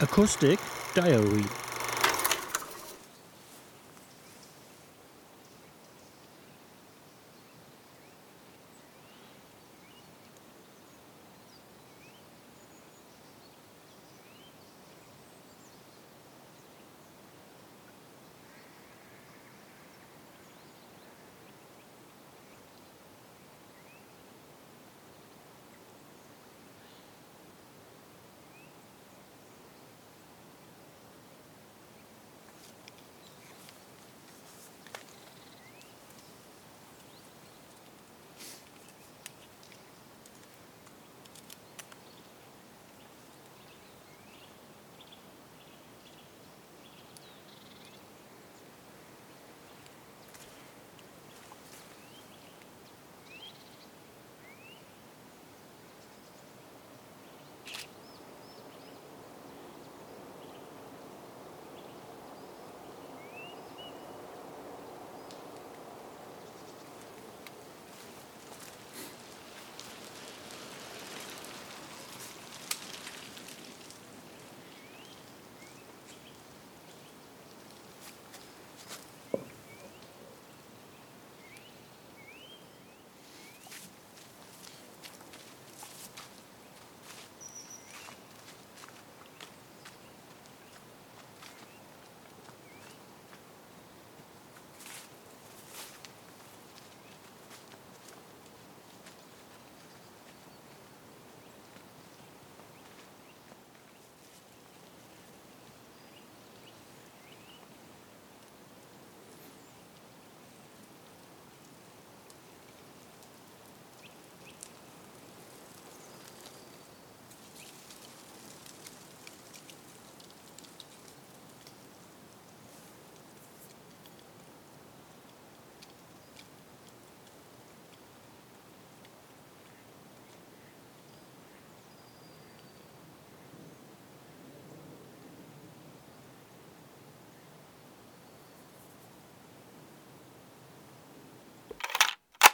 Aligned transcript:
Acoustic 0.00 0.60
Diary. 0.94 1.67